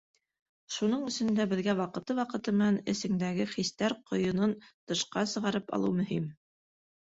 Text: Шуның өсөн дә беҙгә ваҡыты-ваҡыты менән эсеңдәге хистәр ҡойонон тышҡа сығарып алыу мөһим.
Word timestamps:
Шуның 0.75 1.03
өсөн 1.11 1.29
дә 1.39 1.45
беҙгә 1.51 1.75
ваҡыты-ваҡыты 1.79 2.55
менән 2.57 2.81
эсеңдәге 2.95 3.47
хистәр 3.53 3.97
ҡойонон 4.09 4.57
тышҡа 4.73 5.29
сығарып 5.37 5.73
алыу 5.81 5.97
мөһим. 6.03 6.29